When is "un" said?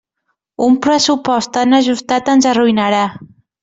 0.67-0.77